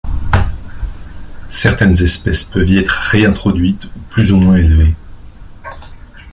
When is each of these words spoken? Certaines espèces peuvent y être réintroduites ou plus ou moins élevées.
Certaines 1.51 2.01
espèces 2.01 2.43
peuvent 2.43 2.67
y 2.71 2.79
être 2.79 2.97
réintroduites 3.11 3.85
ou 3.85 3.99
plus 4.09 4.31
ou 4.31 4.37
moins 4.37 4.55
élevées. 4.55 4.95